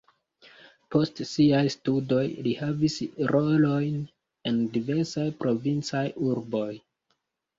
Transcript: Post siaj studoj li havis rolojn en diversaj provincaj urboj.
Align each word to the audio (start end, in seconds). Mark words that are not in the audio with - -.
Post 0.93 1.19
siaj 1.31 1.59
studoj 1.73 2.21
li 2.47 2.53
havis 2.61 2.95
rolojn 3.33 3.99
en 4.53 4.57
diversaj 4.79 5.27
provincaj 5.43 6.05
urboj. 6.33 6.73